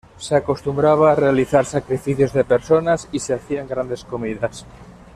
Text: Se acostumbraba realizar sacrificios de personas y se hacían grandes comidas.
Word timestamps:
Se 0.17 0.33
acostumbraba 0.35 1.13
realizar 1.13 1.63
sacrificios 1.63 2.33
de 2.33 2.43
personas 2.43 3.07
y 3.11 3.19
se 3.19 3.35
hacían 3.35 3.67
grandes 3.67 4.03
comidas. 4.03 4.65